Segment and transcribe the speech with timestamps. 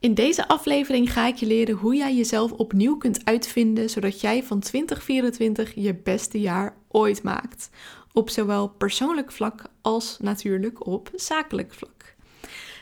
[0.00, 4.44] In deze aflevering ga ik je leren hoe jij jezelf opnieuw kunt uitvinden, zodat jij
[4.44, 7.70] van 2024 je beste jaar ooit maakt.
[8.12, 12.14] Op zowel persoonlijk vlak als natuurlijk op zakelijk vlak.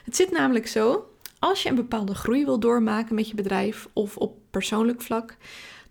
[0.04, 4.16] Het zit namelijk zo, als je een bepaalde groei wil doormaken met je bedrijf of
[4.16, 5.36] op persoonlijk vlak,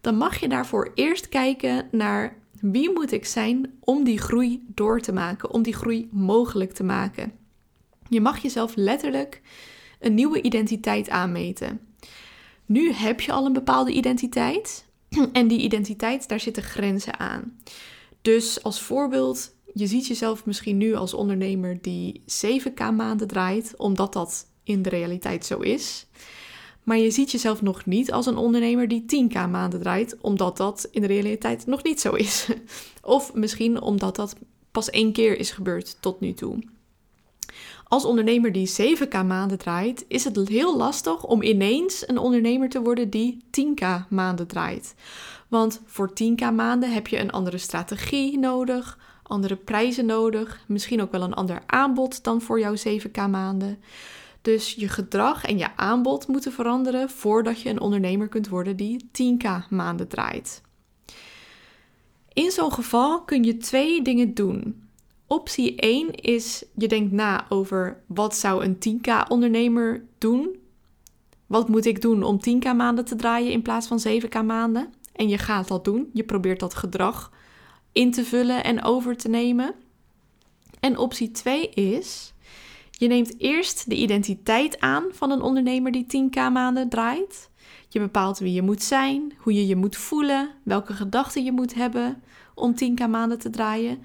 [0.01, 4.99] dan mag je daarvoor eerst kijken naar wie moet ik zijn om die groei door
[4.99, 7.31] te maken, om die groei mogelijk te maken.
[8.09, 9.41] Je mag jezelf letterlijk
[9.99, 11.79] een nieuwe identiteit aanmeten.
[12.65, 14.85] Nu heb je al een bepaalde identiteit
[15.33, 17.59] en die identiteit, daar zitten grenzen aan.
[18.21, 24.13] Dus als voorbeeld, je ziet jezelf misschien nu als ondernemer die 7k maanden draait, omdat
[24.13, 26.07] dat in de realiteit zo is.
[26.83, 30.87] Maar je ziet jezelf nog niet als een ondernemer die 10k maanden draait, omdat dat
[30.91, 32.47] in de realiteit nog niet zo is.
[33.01, 34.35] Of misschien omdat dat
[34.71, 36.59] pas één keer is gebeurd tot nu toe.
[37.87, 42.81] Als ondernemer die 7k maanden draait, is het heel lastig om ineens een ondernemer te
[42.81, 44.95] worden die 10k maanden draait.
[45.47, 51.11] Want voor 10k maanden heb je een andere strategie nodig, andere prijzen nodig, misschien ook
[51.11, 53.79] wel een ander aanbod dan voor jouw 7k maanden.
[54.41, 59.09] Dus je gedrag en je aanbod moeten veranderen voordat je een ondernemer kunt worden die
[59.11, 60.61] 10k maanden draait.
[62.33, 64.84] In zo'n geval kun je twee dingen doen.
[65.27, 70.55] Optie 1 is je denkt na over wat zou een 10k ondernemer doen?
[71.45, 74.93] Wat moet ik doen om 10k maanden te draaien in plaats van 7k maanden?
[75.13, 76.09] En je gaat dat doen.
[76.13, 77.31] Je probeert dat gedrag
[77.91, 79.73] in te vullen en over te nemen.
[80.79, 82.33] En optie 2 is
[82.97, 87.49] je neemt eerst de identiteit aan van een ondernemer die 10k maanden draait.
[87.89, 91.73] Je bepaalt wie je moet zijn, hoe je je moet voelen, welke gedachten je moet
[91.73, 94.03] hebben om 10k maanden te draaien.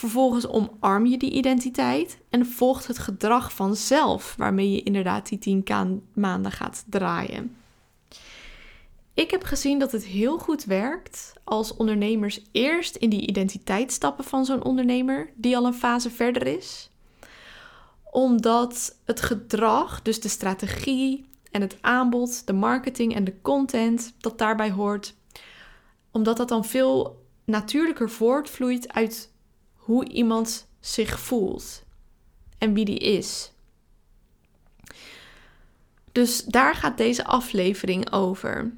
[0.00, 5.74] Vervolgens omarm je die identiteit en volgt het gedrag vanzelf waarmee je inderdaad die 10k
[6.14, 7.56] maanden gaat draaien.
[9.14, 14.24] Ik heb gezien dat het heel goed werkt als ondernemers eerst in die identiteit stappen
[14.24, 16.90] van zo'n ondernemer die al een fase verder is.
[18.10, 24.38] Omdat het gedrag, dus de strategie en het aanbod, de marketing en de content dat
[24.38, 25.14] daarbij hoort,
[26.10, 29.30] omdat dat dan veel natuurlijker voortvloeit uit
[29.90, 31.84] hoe iemand zich voelt
[32.58, 33.52] en wie die is.
[36.12, 38.72] Dus daar gaat deze aflevering over.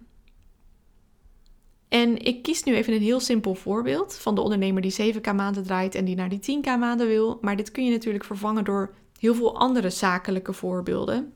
[1.89, 5.63] En ik kies nu even een heel simpel voorbeeld van de ondernemer die 7k maanden
[5.63, 7.39] draait en die naar die 10k maanden wil.
[7.41, 11.33] Maar dit kun je natuurlijk vervangen door heel veel andere zakelijke voorbeelden.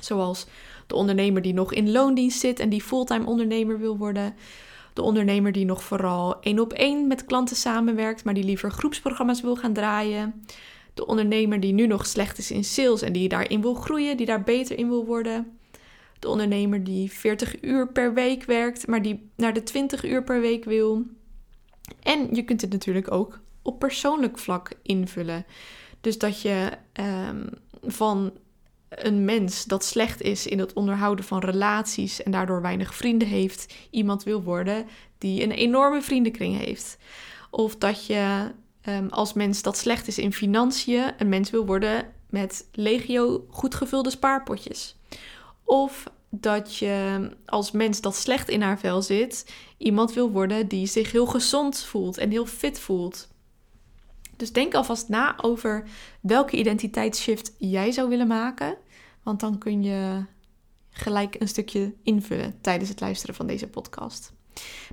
[0.00, 0.46] Zoals
[0.86, 4.34] de ondernemer die nog in loondienst zit en die fulltime ondernemer wil worden.
[4.92, 9.40] De ondernemer die nog vooral één op één met klanten samenwerkt, maar die liever groepsprogramma's
[9.40, 10.44] wil gaan draaien.
[10.94, 14.26] De ondernemer die nu nog slecht is in sales en die daarin wil groeien, die
[14.26, 15.58] daar beter in wil worden.
[16.18, 20.40] De ondernemer die 40 uur per week werkt, maar die naar de 20 uur per
[20.40, 21.02] week wil.
[22.02, 25.46] En je kunt het natuurlijk ook op persoonlijk vlak invullen.
[26.00, 26.70] Dus dat je
[27.28, 27.48] um,
[27.82, 28.32] van
[28.94, 33.74] een mens dat slecht is in het onderhouden van relaties en daardoor weinig vrienden heeft,
[33.90, 34.86] iemand wil worden
[35.18, 36.98] die een enorme vriendenkring heeft.
[37.50, 38.50] Of dat je
[38.88, 43.74] um, als mens dat slecht is in financiën, een mens wil worden met legio goed
[43.74, 44.96] gevulde spaarpotjes.
[45.64, 50.86] Of dat je als mens dat slecht in haar vel zit, iemand wil worden die
[50.86, 53.28] zich heel gezond voelt en heel fit voelt.
[54.42, 55.84] Dus denk alvast na over
[56.20, 58.76] welke identiteitsshift jij zou willen maken.
[59.22, 60.24] Want dan kun je
[60.90, 64.32] gelijk een stukje invullen tijdens het luisteren van deze podcast.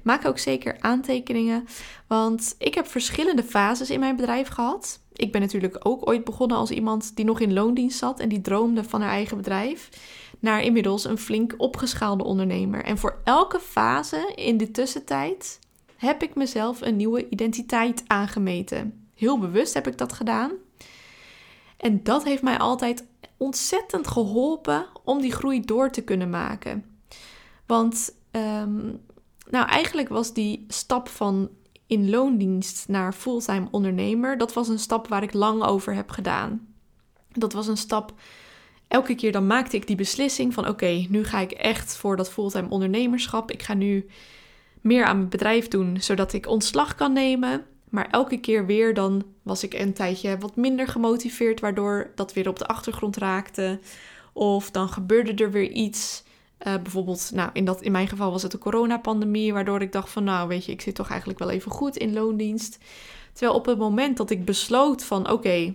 [0.04, 1.68] Maak ook zeker aantekeningen,
[2.08, 5.00] want ik heb verschillende fases in mijn bedrijf gehad.
[5.14, 8.42] Ik ben natuurlijk ook ooit begonnen als iemand die nog in loondienst zat en die
[8.42, 9.90] droomde van haar eigen bedrijf,
[10.40, 12.84] naar inmiddels een flink opgeschaalde ondernemer.
[12.84, 15.60] En voor elke fase in de tussentijd
[15.96, 19.09] heb ik mezelf een nieuwe identiteit aangemeten.
[19.20, 20.52] Heel bewust heb ik dat gedaan.
[21.78, 23.08] En dat heeft mij altijd
[23.38, 26.86] ontzettend geholpen om die groei door te kunnen maken.
[27.66, 28.78] Want ehm,
[29.50, 31.50] nou, eigenlijk was die stap van
[31.88, 36.68] in loondienst naar fulltime ondernemer, dat was een stap waar ik lang over heb gedaan.
[37.32, 38.14] Dat was een stap.
[38.88, 42.30] Elke keer dan maakte ik die beslissing van oké, nu ga ik echt voor dat
[42.30, 43.52] fulltime ondernemerschap.
[43.52, 44.10] Ik ga nu
[44.82, 47.66] meer aan mijn bedrijf doen, zodat ik ontslag kan nemen.
[47.90, 52.48] Maar elke keer weer dan was ik een tijdje wat minder gemotiveerd, waardoor dat weer
[52.48, 53.80] op de achtergrond raakte.
[54.34, 56.24] Of dan gebeurde er weer iets.
[56.68, 60.10] Uh, bijvoorbeeld, nou, in, dat, in mijn geval was het de coronapandemie, waardoor ik dacht
[60.10, 62.78] van, nou, weet je, ik zit toch eigenlijk wel even goed in loondienst.
[63.34, 65.74] Terwijl op het moment dat ik besloot van, oké,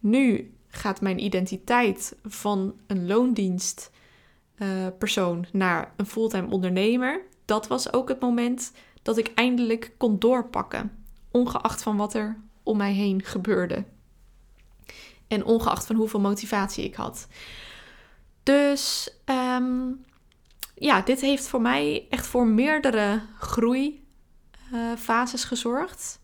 [0.00, 3.90] nu gaat mijn identiteit van een loondienst
[4.54, 8.72] eh, naar een fulltime ondernemer, dat was ook het moment
[9.02, 11.01] dat ik eindelijk kon doorpakken,
[11.32, 13.84] ongeacht van wat er om mij heen gebeurde.
[15.28, 17.26] En ongeacht van hoeveel motivatie ik had.
[18.42, 19.80] Dus ehm,
[20.74, 26.20] ja, dit heeft voor mij echt voor meerdere groeifases gezorgd.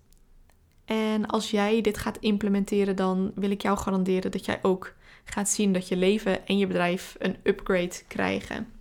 [0.85, 4.95] En als jij dit gaat implementeren, dan wil ik jou garanderen dat jij ook
[5.25, 8.73] gaat zien dat je leven en je bedrijf een upgrade krijgen.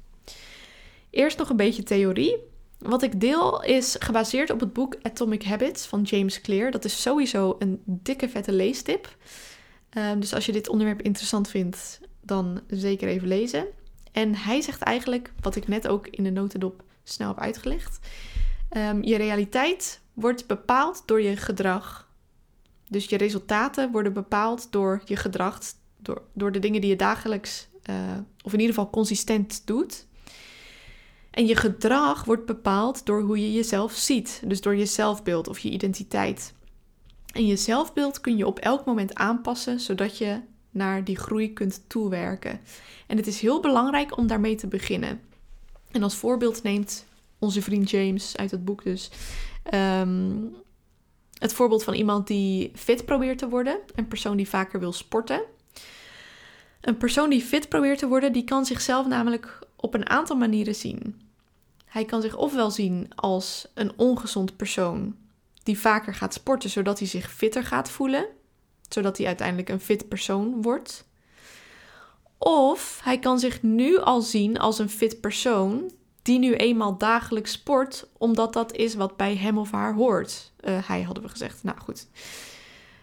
[1.09, 2.37] Eerst nog een beetje theorie.
[2.79, 6.71] Wat ik deel is gebaseerd op het boek Atomic Habits van James Clear.
[6.71, 9.15] Dat is sowieso een dikke vette leestip.
[9.97, 13.67] Um, dus als je dit onderwerp interessant vindt, dan zeker even lezen.
[14.11, 17.99] En hij zegt eigenlijk, wat ik net ook in de notendop snel heb uitgelegd.
[18.77, 22.09] Um, je realiteit wordt bepaald door je gedrag.
[22.89, 25.59] Dus je resultaten worden bepaald door je gedrag,
[25.97, 27.95] door, door de dingen die je dagelijks, uh,
[28.43, 30.06] of in ieder geval consistent doet.
[31.37, 35.59] En je gedrag wordt bepaald door hoe je jezelf ziet, dus door je zelfbeeld of
[35.59, 36.53] je identiteit.
[37.33, 40.39] En je zelfbeeld kun je op elk moment aanpassen, zodat je
[40.71, 42.59] naar die groei kunt toewerken.
[43.07, 45.21] En het is heel belangrijk om daarmee te beginnen.
[45.91, 47.05] En als voorbeeld neemt
[47.39, 49.11] onze vriend James uit het boek dus
[49.73, 50.55] um,
[51.33, 55.41] het voorbeeld van iemand die fit probeert te worden, een persoon die vaker wil sporten.
[56.81, 60.75] Een persoon die fit probeert te worden, die kan zichzelf namelijk op een aantal manieren
[60.75, 61.25] zien.
[61.87, 65.15] Hij kan zich ofwel zien als een ongezond persoon
[65.63, 68.25] die vaker gaat sporten zodat hij zich fitter gaat voelen,
[68.89, 71.05] zodat hij uiteindelijk een fit persoon wordt.
[72.37, 75.91] Of hij kan zich nu al zien als een fit persoon
[76.21, 80.51] die nu eenmaal dagelijks sport, omdat dat is wat bij hem of haar hoort.
[80.61, 81.63] Uh, hij hadden we gezegd.
[81.63, 82.07] Nou goed.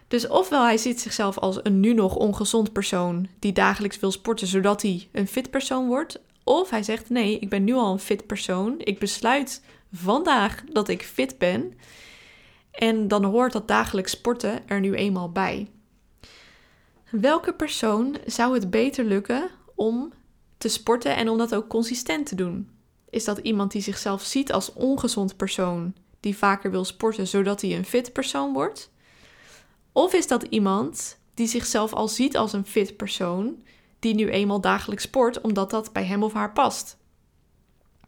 [0.07, 4.47] Dus ofwel hij ziet zichzelf als een nu nog ongezond persoon die dagelijks wil sporten
[4.47, 6.19] zodat hij een fit persoon wordt.
[6.47, 8.75] Of hij zegt nee, ik ben nu al een fit persoon.
[8.77, 11.73] Ik besluit vandaag dat ik fit ben.
[12.71, 15.69] En dan hoort dat dagelijks sporten er nu eenmaal bij.
[17.09, 20.13] Welke persoon zou het beter lukken om
[20.57, 22.69] te sporten en om dat ook consistent te doen?
[23.09, 27.75] Is dat iemand die zichzelf ziet als ongezond persoon, die vaker wil sporten zodat hij
[27.75, 28.91] een fit persoon wordt?
[29.91, 33.63] Of is dat iemand die zichzelf al ziet als een fit persoon,
[34.05, 36.97] die nu eenmaal dagelijks sport omdat dat bij hem of haar past?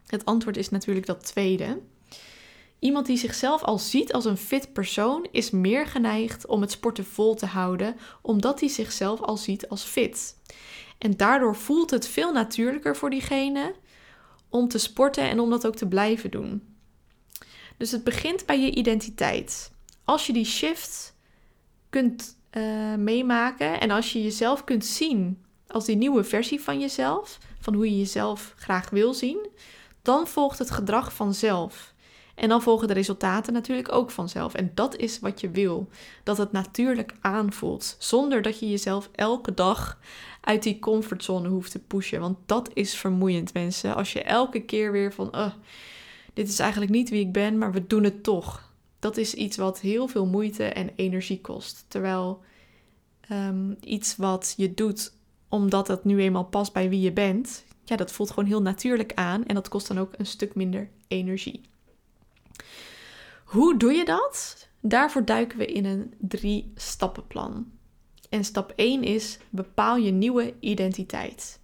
[0.06, 1.80] Het antwoord is natuurlijk dat tweede.
[2.78, 7.04] Iemand die zichzelf al ziet als een fit persoon is meer geneigd om het sporten
[7.04, 10.36] vol te houden, omdat hij zichzelf al ziet als fit.
[10.98, 13.74] En daardoor voelt het veel natuurlijker voor diegene
[14.48, 16.76] om te sporten en om dat ook te blijven doen.
[17.76, 19.72] Dus het begint bij je identiteit.
[20.04, 21.14] Als je die shift
[21.90, 27.38] kunt uh, meemaken en als je jezelf kunt zien als die nieuwe versie van jezelf,
[27.60, 29.46] van hoe je jezelf graag wil zien,
[30.02, 31.94] dan volgt het gedrag vanzelf.
[32.34, 34.54] En dan volgen de resultaten natuurlijk ook vanzelf.
[34.54, 35.88] En dat is wat je wil.
[36.22, 37.96] Dat het natuurlijk aanvoelt.
[37.98, 39.98] Zonder dat je jezelf elke dag
[40.40, 42.20] uit die comfortzone hoeft te pushen.
[42.20, 43.94] Want dat is vermoeiend, mensen.
[43.94, 45.30] Als je elke keer weer van.
[45.34, 45.52] Uh,
[46.34, 48.72] dit is eigenlijk niet wie ik ben, maar we doen het toch.
[48.98, 51.84] Dat is iets wat heel veel moeite en energie kost.
[51.88, 52.42] Terwijl
[53.32, 55.12] um, iets wat je doet
[55.48, 59.12] omdat het nu eenmaal past bij wie je bent, ja, dat voelt gewoon heel natuurlijk
[59.14, 61.60] aan en dat kost dan ook een stuk minder energie.
[63.44, 64.68] Hoe doe je dat?
[64.80, 67.70] Daarvoor duiken we in een drie-stappenplan.
[68.28, 71.60] En stap 1 is bepaal je nieuwe identiteit.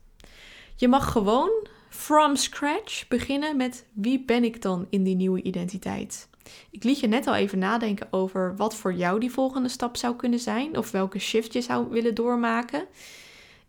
[0.77, 6.29] Je mag gewoon from scratch beginnen met wie ben ik dan in die nieuwe identiteit.
[6.71, 10.17] Ik liet je net al even nadenken over wat voor jou die volgende stap zou
[10.17, 12.87] kunnen zijn of welke shift je zou willen doormaken.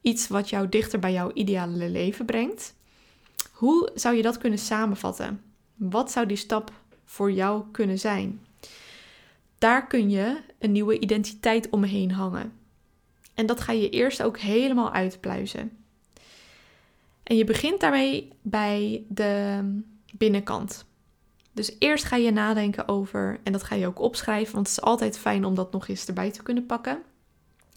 [0.05, 2.73] Iets wat jou dichter bij jouw ideale leven brengt.
[3.51, 5.41] Hoe zou je dat kunnen samenvatten?
[5.75, 6.71] Wat zou die stap
[7.05, 8.45] voor jou kunnen zijn.
[9.57, 12.53] Daar kun je een nieuwe identiteit omheen hangen.
[13.33, 15.77] En dat ga je eerst ook helemaal uitpluizen.
[17.23, 19.59] En je begint daarmee bij de
[20.13, 20.85] binnenkant.
[21.51, 24.83] Dus eerst ga je nadenken over, en dat ga je ook opschrijven, want het is
[24.83, 27.03] altijd fijn om dat nog eens erbij te kunnen pakken.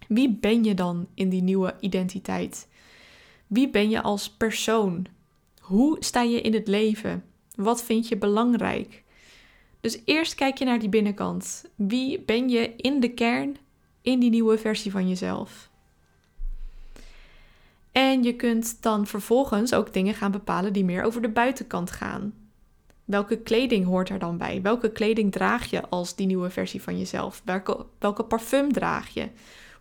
[0.08, 2.68] Wie ben je dan in die nieuwe identiteit?
[3.46, 5.06] Wie ben je als persoon?
[5.60, 7.24] Hoe sta je in het leven?
[7.54, 9.02] Wat vind je belangrijk?
[9.80, 11.64] Dus eerst kijk je naar die binnenkant.
[11.74, 13.56] Wie ben je in de kern
[14.02, 15.70] in die nieuwe versie van jezelf?
[17.92, 22.32] En je kunt dan vervolgens ook dingen gaan bepalen die meer over de buitenkant gaan.
[23.04, 24.62] Welke kleding hoort er dan bij?
[24.62, 27.42] Welke kleding draag je als die nieuwe versie van jezelf?
[27.44, 29.28] Welke, welke parfum draag je?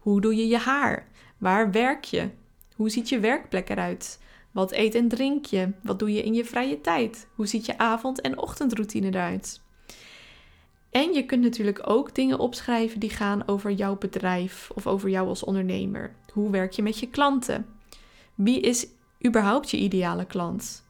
[0.08, 1.08] Hoe doe je je haar?
[1.38, 2.30] Waar werk je?
[2.76, 4.20] Hoe ziet je werkplek eruit?
[4.52, 5.72] Wat eet en drink je?
[5.84, 7.28] Wat doe je in je vrije tijd?
[7.36, 9.62] Hoe ziet je avond- en ochtendroutine eruit?
[10.90, 15.28] En je kunt natuurlijk ook dingen opschrijven die gaan over jouw bedrijf of over jou
[15.28, 16.16] als ondernemer.
[16.34, 17.66] Hoe werk je met je klanten?
[18.36, 18.88] Wie is
[19.26, 20.84] überhaupt je ideale klant?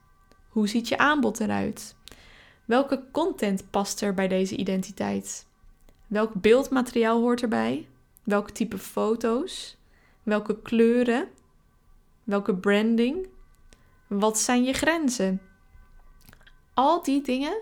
[0.50, 1.95] Hoe ziet je aanbod eruit?
[2.65, 5.45] Welke content past er bij deze identiteit?
[6.07, 7.88] Welk beeldmateriaal hoort erbij?
[8.27, 9.77] Welk type foto's?
[10.24, 11.27] Welke kleuren?
[12.24, 13.27] Welke branding?
[14.07, 15.41] Wat zijn je grenzen?
[16.74, 17.62] Al die dingen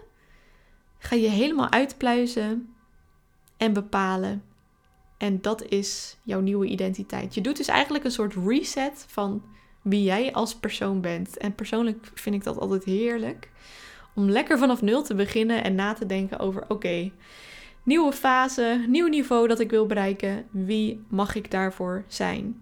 [0.98, 2.76] ga je helemaal uitpluizen
[3.58, 4.44] en bepalen.
[5.18, 7.34] En dat is jouw nieuwe identiteit.
[7.36, 9.44] Je doet dus eigenlijk een soort reset van
[9.82, 11.38] wie jij als persoon bent.
[11.38, 13.52] En persoonlijk vind ik dat altijd heerlijk.
[14.16, 17.12] Om lekker vanaf nul te beginnen en na te denken over: oké,
[17.86, 20.46] nieuwe fase, nieuw niveau dat ik wil bereiken.
[20.52, 22.62] Wie mag ik daarvoor zijn?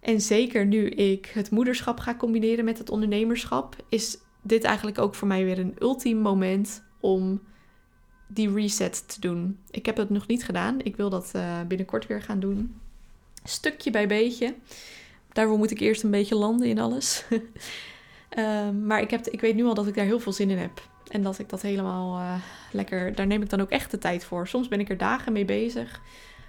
[0.00, 5.14] En zeker nu ik het moederschap ga combineren met het ondernemerschap, is dit eigenlijk ook
[5.14, 7.40] voor mij weer een ultiem moment om
[8.26, 9.58] die reset te doen.
[9.70, 10.80] Ik heb het nog niet gedaan.
[10.82, 12.80] Ik wil dat uh, binnenkort weer gaan doen.
[13.44, 14.54] Stukje bij beetje.
[15.32, 17.24] Daarvoor moet ik eerst een beetje landen in alles.
[18.28, 20.58] Ehm, maar ik, heb, ik weet nu al dat ik daar heel veel zin in
[20.58, 20.82] heb.
[21.08, 22.34] En dat ik dat helemaal uh,
[22.72, 23.14] lekker.
[23.14, 24.48] Daar neem ik dan ook echt de tijd voor.
[24.48, 26.00] Soms ben ik er dagen mee bezig.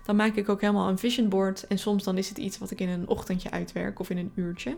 [0.06, 1.68] Dan maak ik ook helemaal een vision board.
[1.68, 4.32] En soms dan is het iets wat ik in een ochtendje uitwerk of in een
[4.36, 4.78] uurtje.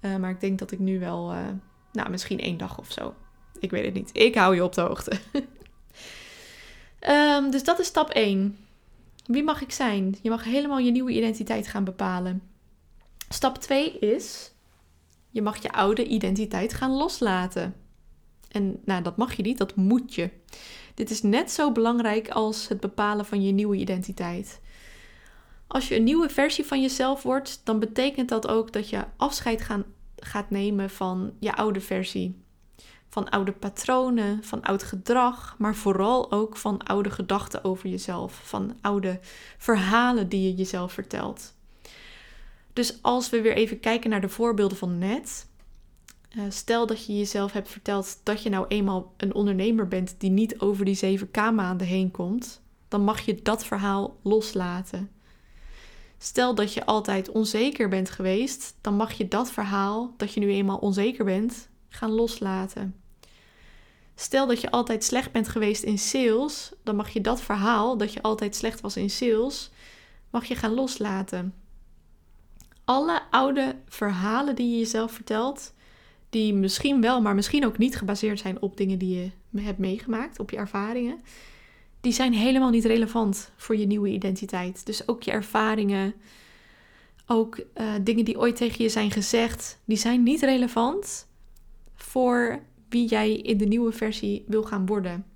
[0.00, 1.38] Uh, maar ik denk dat ik nu wel, uh,
[1.92, 3.14] nou misschien één dag of zo.
[3.58, 4.10] Ik weet het niet.
[4.12, 5.12] Ik hou je op de hoogte.
[7.08, 8.58] um, dus dat is stap 1.
[9.24, 10.16] Wie mag ik zijn?
[10.22, 12.42] Je mag helemaal je nieuwe identiteit gaan bepalen.
[13.28, 14.52] Stap 2 is,
[15.30, 17.74] je mag je oude identiteit gaan loslaten.
[18.52, 20.30] En nou, dat mag je niet, dat moet je.
[20.94, 24.60] Dit is net zo belangrijk als het bepalen van je nieuwe identiteit.
[25.66, 29.62] Als je een nieuwe versie van jezelf wordt, dan betekent dat ook dat je afscheid
[29.62, 29.84] gaan,
[30.16, 32.40] gaat nemen van je oude versie.
[33.08, 38.40] Van oude patronen, van oud gedrag, maar vooral ook van oude gedachten over jezelf.
[38.44, 39.20] Van oude
[39.58, 41.54] verhalen die je jezelf vertelt.
[42.72, 45.46] Dus als we weer even kijken naar de voorbeelden van net.
[46.36, 50.30] Uh, stel dat je jezelf hebt verteld dat je nou eenmaal een ondernemer bent die
[50.30, 55.10] niet over die 7k maanden heen komt, dan mag je dat verhaal loslaten.
[56.18, 60.50] Stel dat je altijd onzeker bent geweest, dan mag je dat verhaal dat je nu
[60.50, 62.96] eenmaal onzeker bent gaan loslaten.
[64.14, 68.12] Stel dat je altijd slecht bent geweest in sales, dan mag je dat verhaal dat
[68.12, 69.70] je altijd slecht was in sales,
[70.30, 71.54] mag je gaan loslaten
[72.84, 75.72] alle oude verhalen die je jezelf vertelt,
[76.32, 80.38] die misschien wel, maar misschien ook niet gebaseerd zijn op dingen die je hebt meegemaakt,
[80.38, 81.20] op je ervaringen,
[82.00, 84.86] die zijn helemaal niet relevant voor je nieuwe identiteit.
[84.86, 86.14] Dus ook je ervaringen,
[87.26, 91.28] ook uh, dingen die ooit tegen je zijn gezegd, die zijn niet relevant
[91.94, 95.26] voor wie jij in de nieuwe versie wil gaan worden.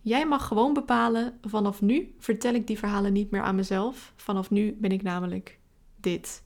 [0.00, 4.12] Jij mag gewoon bepalen: vanaf nu vertel ik die verhalen niet meer aan mezelf.
[4.16, 5.58] Vanaf nu ben ik namelijk
[6.00, 6.42] dit.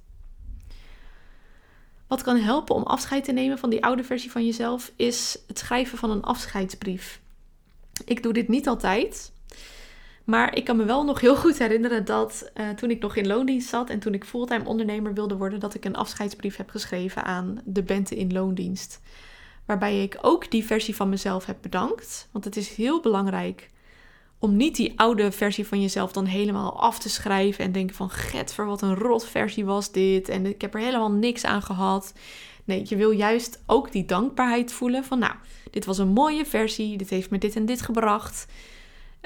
[2.13, 5.59] Wat kan helpen om afscheid te nemen van die oude versie van jezelf, is het
[5.59, 7.21] schrijven van een afscheidsbrief.
[8.05, 9.33] Ik doe dit niet altijd.
[10.25, 13.27] Maar ik kan me wel nog heel goed herinneren dat uh, toen ik nog in
[13.27, 17.25] loondienst zat en toen ik fulltime ondernemer wilde worden, dat ik een afscheidsbrief heb geschreven
[17.25, 19.01] aan de Bente in loondienst.
[19.67, 22.29] Waarbij ik ook die versie van mezelf heb bedankt.
[22.33, 23.71] Want het is heel belangrijk
[24.43, 28.11] om niet die oude versie van jezelf dan helemaal af te schrijven en denken van
[28.11, 32.13] getver, wat een rot versie was dit en ik heb er helemaal niks aan gehad.
[32.65, 35.35] Nee, je wil juist ook die dankbaarheid voelen van nou,
[35.71, 38.47] dit was een mooie versie, dit heeft me dit en dit gebracht.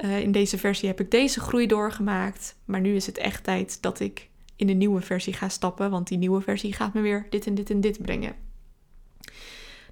[0.04, 3.82] Uh, in deze versie heb ik deze groei doorgemaakt, maar nu is het echt tijd
[3.82, 7.26] dat ik in de nieuwe versie ga stappen, want die nieuwe versie gaat me weer
[7.30, 8.45] dit en dit en dit brengen.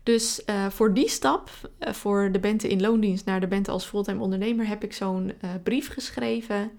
[0.04, 3.84] Dus uh, voor die stap, uh, voor de Bente in loondienst naar de Bente als
[3.84, 6.70] fulltime ondernemer, heb ik zo'n uh, brief geschreven.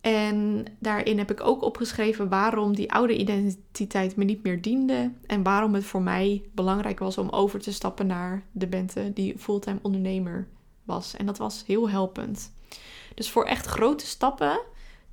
[0.00, 5.12] En daarin heb ik ook opgeschreven waarom die oude identiteit me niet meer diende.
[5.26, 9.38] En waarom het voor mij belangrijk was om over te stappen naar de Bente die
[9.38, 10.46] fulltime ondernemer
[10.84, 11.16] was.
[11.16, 12.52] En dat was heel helpend.
[13.14, 14.60] Dus voor echt grote stappen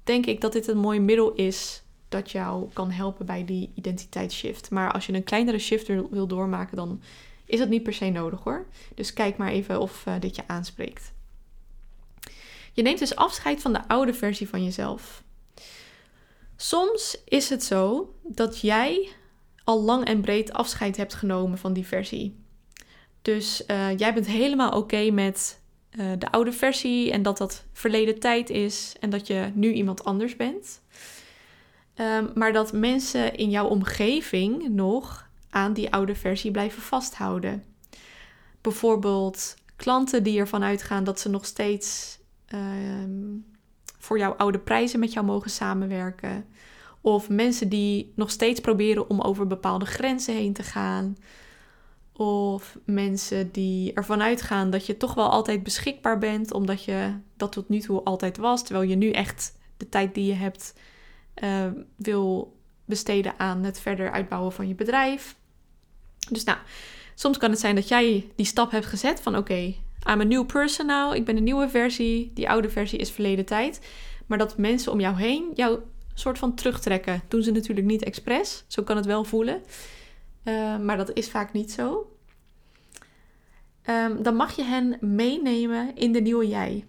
[0.04, 1.84] denk ik dat dit een mooi middel is
[2.16, 4.72] dat jou kan helpen bij die identiteitsshift.
[4.72, 7.02] Maar als je een kleinere shift wil doormaken, dan
[7.46, 8.66] is dat niet per se nodig hoor.
[8.96, 11.14] Dus kijk maar even of uh, dit je aanspreekt.
[12.74, 15.24] Je neemt dus afscheid van de oude versie van jezelf.
[16.56, 19.10] Soms is het zo dat jij
[19.64, 22.44] al lang en breed afscheid hebt genomen van die versie.
[23.22, 25.60] Dus uh, jij bent helemaal oké met
[25.92, 30.04] uh, de oude versie en dat dat verleden tijd is en dat je nu iemand
[30.04, 30.82] anders bent.
[31.96, 37.64] Ehm, maar dat mensen in jouw omgeving nog aan die oude versie blijven vasthouden.
[38.62, 43.38] Bijvoorbeeld klanten die ervan uitgaan dat ze nog steeds ehm,
[43.98, 46.46] voor jouw oude prijzen met jou mogen samenwerken.
[47.02, 51.18] Of mensen die nog steeds proberen om over bepaalde grenzen heen te gaan.
[52.14, 57.52] Of mensen die ervan uitgaan dat je toch wel altijd beschikbaar bent, omdat je dat
[57.52, 60.74] tot nu toe altijd was, terwijl je nu echt de tijd die je hebt
[61.44, 61.66] uh,
[61.96, 65.36] wil besteden aan het verder uitbouwen van je bedrijf.
[66.30, 66.58] Dus nou,
[67.16, 69.80] soms kan het zijn dat jij die stap hebt gezet van oké, okay,
[70.14, 73.80] I'm a new person ik ben een nieuwe versie, die oude versie is verleden tijd.
[74.26, 75.80] Maar dat mensen om jou heen jou
[76.14, 77.22] soort van terugtrekken.
[77.28, 79.62] Doen ze natuurlijk niet expres, zo kan het wel voelen.
[80.44, 82.10] Uh, maar dat is vaak niet zo.
[83.90, 86.86] Um, dan mag je hen meenemen in de nieuwe jij.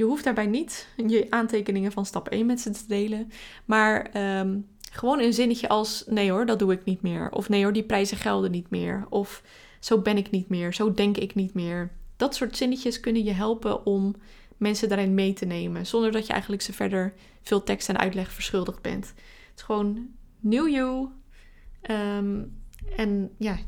[0.00, 3.30] Je hoeft daarbij niet je aantekeningen van stap 1 met ze te delen.
[3.64, 7.32] Maar um, gewoon een zinnetje als: nee hoor, dat doe ik niet meer.
[7.32, 9.06] Of nee hoor, die prijzen gelden niet meer.
[9.08, 9.42] Of
[9.80, 10.74] zo ben ik niet meer.
[10.74, 11.92] Zo denk ik niet meer.
[12.16, 14.14] Dat soort zinnetjes kunnen je helpen om
[14.56, 15.86] mensen daarin mee te nemen.
[15.86, 19.06] Zonder dat je eigenlijk ze verder veel tekst en uitleg verschuldigd bent.
[19.06, 21.08] Het is gewoon new you.
[21.90, 22.58] Um,
[22.96, 23.58] en ja,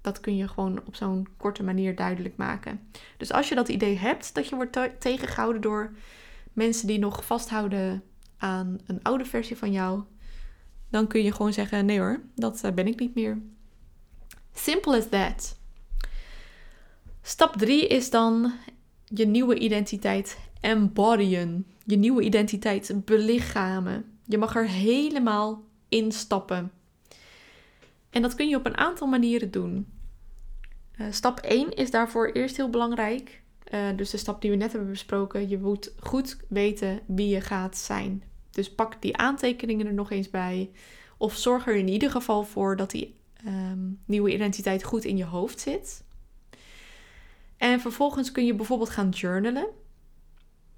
[0.00, 2.80] dat kun je gewoon op zo'n korte manier duidelijk maken.
[3.16, 5.92] Dus als je dat idee hebt dat je wordt tegengehouden door
[6.52, 8.02] mensen die nog vasthouden
[8.36, 10.02] aan een oude versie van jou,
[10.88, 13.38] dan kun je gewoon zeggen: nee hoor, dat eh, ben ik niet meer.
[14.52, 15.58] Simple as that.
[17.22, 18.52] Stap 3 is dan
[19.04, 21.66] je nieuwe identiteit embodyen.
[21.84, 24.18] Je nieuwe identiteit belichamen.
[24.24, 26.72] Je mag er helemaal instappen.
[28.10, 29.86] En dat kun je op een aantal manieren doen.
[31.00, 33.42] Uh, stap 1 is daarvoor eerst heel belangrijk.
[33.74, 35.48] Uh, dus de stap die we net hebben besproken.
[35.48, 38.22] Je moet goed weten wie je gaat zijn.
[38.50, 40.70] Dus pak die aantekeningen er nog eens bij.
[41.16, 45.24] Of zorg er in ieder geval voor dat die um, nieuwe identiteit goed in je
[45.24, 46.04] hoofd zit.
[47.56, 49.68] En vervolgens kun je bijvoorbeeld gaan journalen.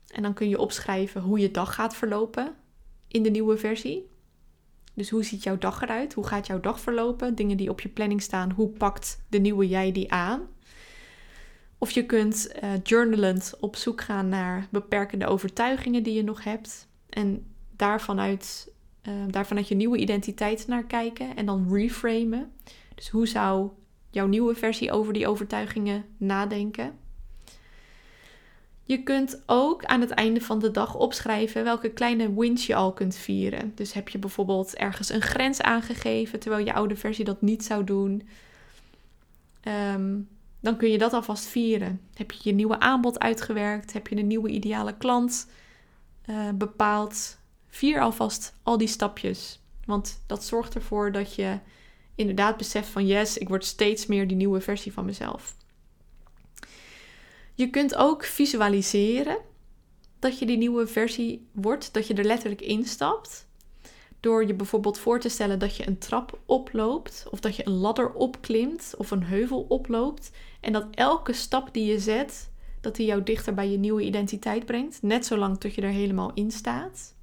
[0.06, 2.54] En dan kun je opschrijven hoe je dag gaat verlopen
[3.08, 4.10] in de nieuwe versie.
[4.94, 6.12] Dus hoe ziet jouw dag eruit?
[6.12, 7.34] Hoe gaat jouw dag verlopen?
[7.34, 10.40] Dingen die op je planning staan, hoe pakt de nieuwe jij die aan?
[11.78, 16.88] Of je kunt uh, journalend op zoek gaan naar beperkende overtuigingen die je nog hebt.
[17.08, 18.72] En daarvanuit,
[19.08, 22.52] uh, daarvanuit je nieuwe identiteit naar kijken en dan reframen.
[22.94, 23.70] Dus hoe zou
[24.10, 26.98] jouw nieuwe versie over die overtuigingen nadenken?
[28.84, 32.92] Je kunt ook aan het einde van de dag opschrijven welke kleine wins je al
[32.92, 33.72] kunt vieren.
[33.74, 37.84] Dus heb je bijvoorbeeld ergens een grens aangegeven terwijl je oude versie dat niet zou
[37.84, 38.28] doen.
[39.60, 40.18] Ehm,
[40.60, 42.00] dan kun je dat alvast vieren.
[42.14, 43.92] Heb je je nieuwe aanbod uitgewerkt?
[43.92, 45.46] Heb je een nieuwe ideale klant
[46.26, 47.38] uh, bepaald?
[47.68, 49.60] Vier alvast al die stapjes.
[49.84, 51.58] Want dat zorgt ervoor dat je
[52.14, 55.56] inderdaad beseft van yes, ik word steeds meer die nieuwe versie van mezelf.
[57.54, 59.38] Je kunt ook visualiseren
[60.18, 63.46] dat je die nieuwe versie wordt, dat je er letterlijk instapt.
[64.20, 67.72] Door je bijvoorbeeld voor te stellen dat je een trap oploopt, of dat je een
[67.72, 70.30] ladder opklimt, of een heuvel oploopt.
[70.60, 74.66] En dat elke stap die je zet, dat die jou dichter bij je nieuwe identiteit
[74.66, 75.02] brengt.
[75.02, 77.14] Net zolang tot je er helemaal in staat.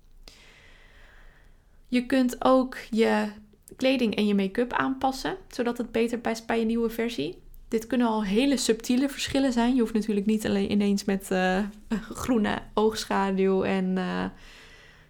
[1.88, 3.32] Je kunt ook je
[3.76, 7.42] kleding en je make-up aanpassen, zodat het beter past bij je nieuwe versie.
[7.70, 9.76] Dit kunnen al hele subtiele verschillen zijn.
[9.76, 11.60] Je hoeft natuurlijk niet alleen ineens met uh,
[12.24, 14.26] groene oogschaduw en uh,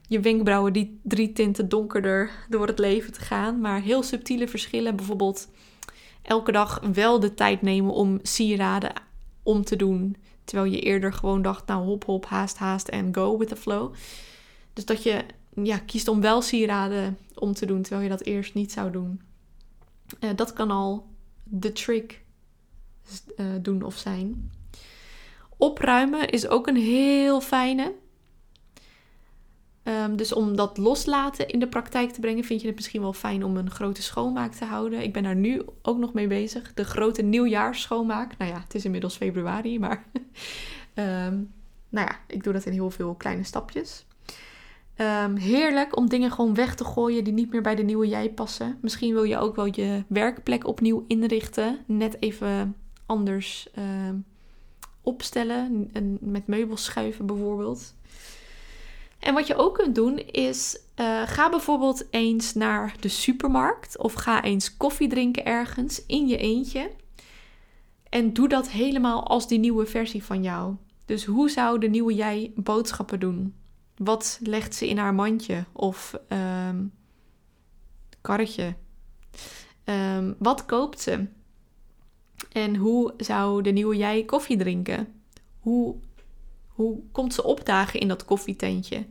[0.08, 3.60] je wenkbrauwen die drie tinten donkerder door het leven te gaan.
[3.60, 4.96] Maar heel subtiele verschillen.
[4.96, 5.50] Bijvoorbeeld
[6.22, 8.92] elke dag wel de tijd nemen om sieraden
[9.44, 10.16] om te doen.
[10.44, 13.94] Terwijl je eerder gewoon dacht, nou hop hop, haast haast en go with the flow.
[14.74, 15.26] Dus dat je
[15.64, 19.22] ja, kiest om wel sieraden om te doen, terwijl je dat eerst niet zou doen.
[20.20, 21.08] Uh, dat kan al
[21.44, 22.22] de trick
[23.38, 24.52] uh, doen of zijn.
[25.58, 27.94] Opruimen is ook een heel fijne.
[29.84, 33.14] Um, dus om dat loslaten in de praktijk te brengen, vind je het misschien wel
[33.14, 35.02] fijn om een grote schoonmaak te houden.
[35.02, 36.74] Ik ben daar nu ook nog mee bezig.
[36.74, 38.38] De grote nieuwjaarsschoonmaak.
[38.38, 40.04] Nou ja, het is inmiddels februari, maar
[40.94, 41.52] um,
[41.96, 44.06] nou ja, ik doe dat in heel veel kleine stapjes.
[44.98, 48.30] Um, heerlijk om dingen gewoon weg te gooien die niet meer bij de nieuwe jij
[48.30, 48.78] passen.
[48.82, 51.80] Misschien wil je ook wel je werkplek opnieuw inrichten.
[51.86, 52.76] Net even
[53.10, 53.84] anders uh,
[55.02, 55.92] opstellen.
[56.20, 57.94] Met meubels schuiven bijvoorbeeld.
[59.20, 64.14] En wat je ook kunt doen is, uh, ga bijvoorbeeld eens naar de supermarkt of
[64.14, 66.92] ga eens koffie drinken ergens in je eentje.
[68.10, 70.76] En doe dat helemaal als die nieuwe versie van jou.
[71.06, 73.54] Dus hoe zou de nieuwe jij boodschappen doen?
[73.98, 76.86] Wat legt ze in haar mandje of ehm,
[78.22, 78.76] karretje?
[79.84, 81.28] Ehm, wat koopt ze?
[82.52, 85.08] En hoe zou de nieuwe jij koffie drinken?
[85.60, 85.96] Hoe,
[86.68, 89.06] hoe komt ze opdagen in dat koffietentje?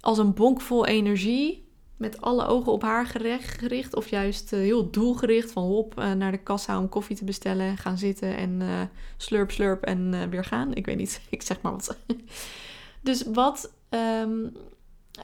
[0.00, 4.90] Als een bonk vol energie, met alle ogen op haar gericht, of juist eh, heel
[4.90, 8.82] doelgericht van hop uh, naar de kassa om koffie te bestellen, gaan zitten en uh,
[9.16, 10.74] slurp slurp en weer gaan.
[10.74, 11.96] Ik weet niet, ik zeg maar wat.
[13.00, 14.46] dus wat ehm,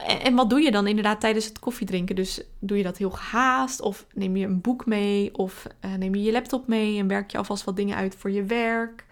[0.03, 2.15] en wat doe je dan inderdaad tijdens het koffiedrinken?
[2.15, 3.81] Dus doe je dat heel gehaast?
[3.81, 5.37] Of neem je een boek mee?
[5.37, 8.43] Of neem je je laptop mee en werk je alvast wat dingen uit voor je
[8.43, 9.05] werk?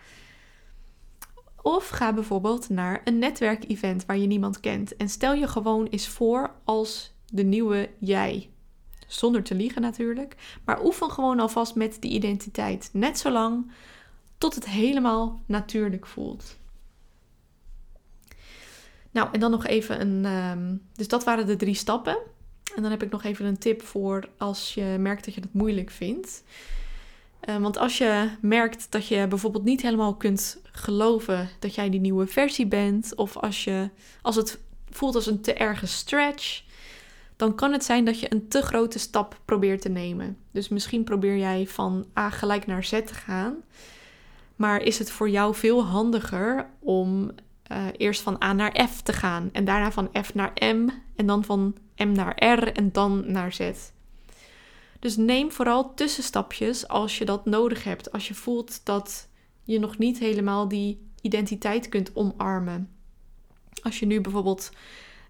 [1.61, 4.95] Of ga bijvoorbeeld naar een netwerkevent waar je niemand kent.
[4.95, 8.49] En stel je gewoon eens voor als de nieuwe jij.
[9.07, 10.35] Zonder te liegen natuurlijk.
[10.65, 12.89] Maar oefen gewoon alvast met die identiteit.
[12.93, 13.71] Net zo lang
[14.37, 16.57] tot het helemaal natuurlijk voelt.
[19.13, 20.25] Nou, en dan nog even een.
[20.25, 22.17] Um, dus dat waren de drie stappen.
[22.75, 25.53] En dan heb ik nog even een tip voor als je merkt dat je het
[25.53, 26.43] moeilijk vindt.
[27.49, 31.99] Uh, want als je merkt dat je bijvoorbeeld niet helemaal kunt geloven dat jij die
[31.99, 33.89] nieuwe versie bent, of als, je,
[34.21, 36.63] als het voelt als een te erge stretch,
[37.35, 40.37] dan kan het zijn dat je een te grote stap probeert te nemen.
[40.51, 43.55] Dus misschien probeer jij van A gelijk naar Z te gaan.
[44.55, 47.31] Maar is het voor jou veel handiger om
[47.71, 51.25] uh, eerst van A naar F te gaan en daarna van F naar M en
[51.25, 53.71] dan van M naar R en dan naar Z?
[54.99, 58.11] Dus neem vooral tussenstapjes als je dat nodig hebt.
[58.11, 59.27] Als je voelt dat
[59.63, 62.89] je nog niet helemaal die identiteit kunt omarmen.
[63.81, 64.71] Als je nu bijvoorbeeld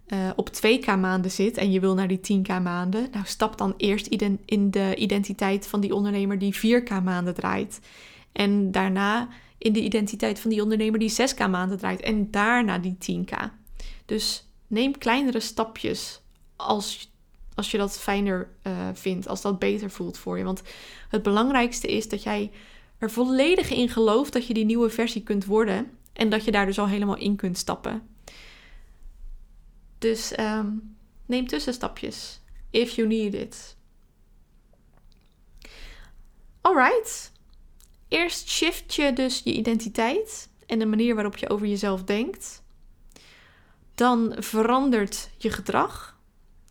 [0.08, 3.74] uh, op 2k maanden zit en je wil naar die 10k maanden, nou stap dan
[3.78, 4.08] eerst
[4.46, 7.80] in de identiteit van die ondernemer die 4k maanden draait.
[8.32, 9.28] En daarna
[9.64, 12.02] in de identiteit van die ondernemer die 6k maanden draait.
[12.02, 13.34] En daarna die 10k.
[14.06, 16.22] Dus neem kleinere stapjes
[16.56, 17.12] als,
[17.56, 20.44] als je dat fijner uh, vindt, als dat beter voelt voor je.
[20.44, 20.62] Want
[21.10, 22.52] het belangrijkste is dat jij
[22.98, 25.92] er volledig in gelooft dat je die nieuwe versie kunt worden.
[26.14, 28.08] En dat je daar dus al helemaal in kunt stappen.
[29.98, 30.96] Dus um,
[31.26, 32.42] neem tussenstapjes.
[32.70, 33.78] If you need it.
[36.62, 37.33] Alright.
[38.14, 42.64] Eerst shift je dus je identiteit en de manier waarop je over jezelf denkt.
[43.96, 46.18] Dan verandert je gedrag,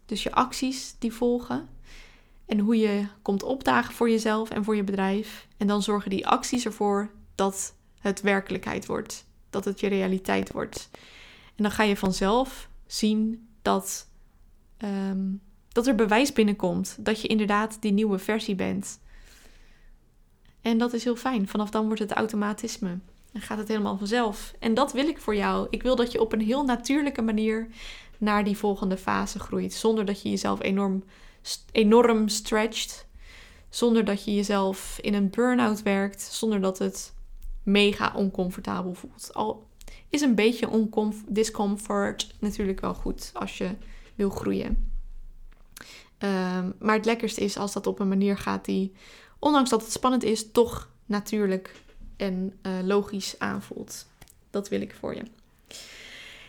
[0.07, 1.69] dus je acties die volgen.
[2.47, 5.47] En hoe je komt opdagen voor jezelf en voor je bedrijf.
[5.57, 10.89] En dan zorgen die acties ervoor dat het werkelijkheid wordt, dat het je realiteit wordt.
[11.57, 14.09] En dan ga je vanzelf zien dat,
[14.77, 15.31] ehm,
[15.69, 19.01] dat er bewijs binnenkomt dat je inderdaad die nieuwe versie bent.
[20.63, 21.49] En dat is heel fijn.
[21.49, 22.99] Vanaf dan wordt het automatisme.
[23.33, 24.55] En gaat het helemaal vanzelf.
[24.59, 25.67] En dat wil ik voor jou.
[25.71, 27.69] Ik wil dat je op een heel natuurlijke manier
[28.19, 29.73] naar die volgende fase groeit.
[29.73, 31.05] Zonder dat je jezelf enorm,
[31.73, 33.07] enorm stretcht.
[33.69, 36.23] Zonder dat je jezelf in een burn-out werkt.
[36.23, 37.15] Zonder dat het
[37.63, 39.31] mega oncomfortabel voelt.
[39.35, 39.67] Al
[40.09, 40.89] is een beetje
[41.27, 43.71] discomfort natuurlijk wel goed als je
[44.15, 44.93] wil groeien.
[46.19, 48.93] Ehm, maar het lekkerste is als dat op een manier gaat die
[49.43, 51.75] ondanks dat het spannend is, toch natuurlijk
[52.17, 54.07] en uh, logisch aanvoelt.
[54.51, 55.23] Dat wil ik voor je.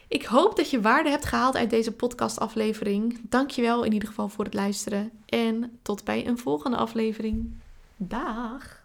[0.08, 3.19] Ik hoop dat je waarde hebt gehaald uit deze podcastaflevering.
[3.29, 5.12] Dankjewel in ieder geval voor het luisteren.
[5.25, 7.51] En tot bij een volgende aflevering.
[7.97, 8.83] Dag!